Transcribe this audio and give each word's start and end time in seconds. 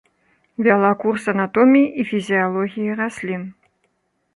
Вяла 0.67 0.91
курс 1.03 1.23
анатоміі 1.35 1.87
і 2.01 2.09
фізіялогіі 2.13 2.99
раслін. 3.05 3.51